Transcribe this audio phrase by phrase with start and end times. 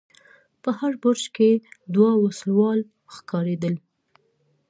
[0.61, 1.49] په هر برج کې
[1.93, 2.79] دوه وسلوال
[3.15, 3.75] ښکارېدل.